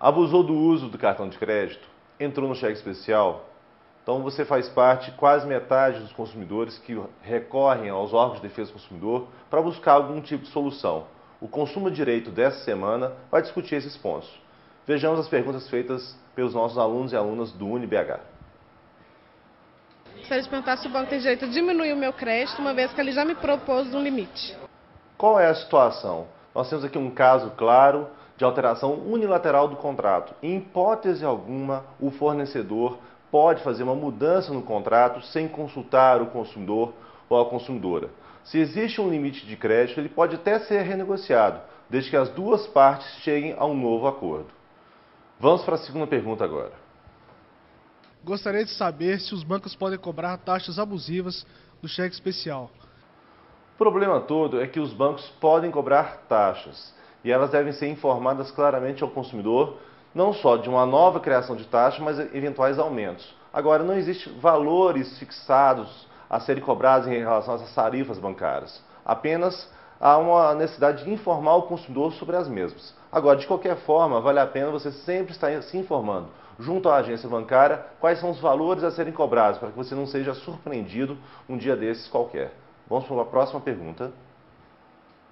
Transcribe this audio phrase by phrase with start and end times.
[0.00, 1.86] Abusou do uso do cartão de crédito?
[2.20, 3.46] Entrou no cheque especial?
[4.02, 8.74] Então você faz parte, quase metade dos consumidores que recorrem aos órgãos de defesa do
[8.74, 11.04] consumidor para buscar algum tipo de solução.
[11.40, 14.30] O Consumo Direito dessa semana vai discutir esses pontos.
[14.86, 18.20] Vejamos as perguntas feitas pelos nossos alunos e alunas do UniBH.
[20.16, 22.92] Gostaria de perguntar se o banco tem direito a diminuir o meu crédito, uma vez
[22.92, 24.56] que ele já me propôs um limite.
[25.16, 26.26] Qual é a situação?
[26.54, 30.32] Nós temos aqui um caso claro de alteração unilateral do contrato.
[30.40, 32.96] Em hipótese alguma, o fornecedor
[33.32, 36.92] pode fazer uma mudança no contrato sem consultar o consumidor
[37.28, 38.10] ou a consumidora.
[38.44, 41.60] Se existe um limite de crédito, ele pode até ser renegociado,
[41.90, 44.46] desde que as duas partes cheguem a um novo acordo.
[45.40, 46.72] Vamos para a segunda pergunta agora.
[48.24, 51.44] Gostaria de saber se os bancos podem cobrar taxas abusivas
[51.82, 52.70] do cheque especial.
[53.74, 58.50] O problema todo é que os bancos podem cobrar taxas e elas devem ser informadas
[58.50, 59.76] claramente ao consumidor,
[60.14, 63.34] não só de uma nova criação de taxa, mas eventuais aumentos.
[63.52, 68.82] Agora, não existem valores fixados a serem cobrados em relação às tarifas bancárias.
[69.04, 72.94] Apenas há uma necessidade de informar o consumidor sobre as mesmas.
[73.10, 77.28] Agora, de qualquer forma, vale a pena você sempre estar se informando junto à agência
[77.28, 81.16] bancária quais são os valores a serem cobrados, para que você não seja surpreendido
[81.48, 82.52] um dia desses qualquer.
[82.88, 84.12] Vamos para a próxima pergunta.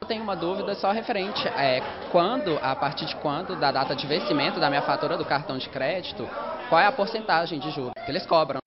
[0.00, 1.80] Eu tenho uma dúvida só referente é
[2.12, 5.68] quando, a partir de quando, da data de vencimento da minha fatura do cartão de
[5.68, 6.28] crédito,
[6.68, 8.60] qual é a porcentagem de juros que eles cobram?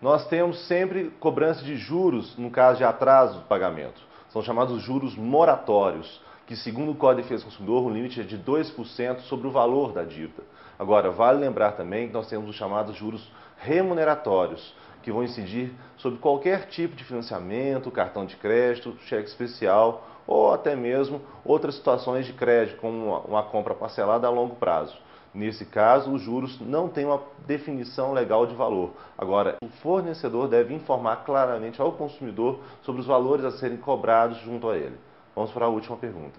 [0.00, 4.00] Nós temos sempre cobrança de juros no caso de atraso do pagamento.
[4.30, 8.24] São chamados juros moratórios, que segundo o Código de Defesa do Consumidor, o limite é
[8.24, 10.42] de 2% sobre o valor da dívida.
[10.78, 14.74] Agora, vale lembrar também que nós temos os chamados juros remuneratórios,
[15.04, 20.74] que vão incidir sobre qualquer tipo de financiamento, cartão de crédito, cheque especial ou até
[20.74, 24.96] mesmo outras situações de crédito, como uma, compra parcelada a longo prazo.
[25.34, 28.92] Nesse caso, os juros não têm uma definição legal de valor.
[29.18, 34.70] Agora, o fornecedor deve informar claramente ao consumidor sobre os valores a serem cobrados junto
[34.70, 34.96] a ele.
[35.34, 36.38] Vamos para a última pergunta.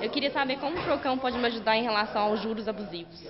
[0.00, 3.22] Eu queria saber como o PROCON pode me ajudar em relação aos juros abusivos.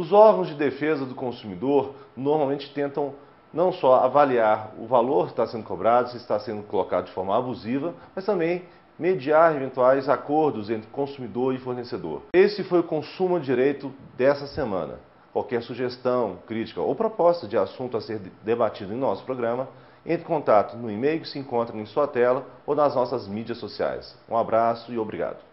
[0.00, 3.12] Os órgãos de defesa do consumidor normalmente tentam
[3.52, 7.36] não só avaliar o valor que está sendo cobrado, se está sendo colocado de forma
[7.36, 8.62] abusiva, mas também
[8.98, 12.22] mediar eventuais acordos entre consumidor e fornecedor.
[12.32, 15.00] Esse foi o Consumo Direito dessa semana.
[15.34, 19.68] Qualquer sugestão, crítica ou proposta de assunto a ser debatido em nosso programa,
[20.06, 23.58] entre em contato no e-mail que se encontra em sua tela ou nas nossas mídias
[23.58, 24.18] sociais.
[24.30, 25.49] Um abraço e obrigado.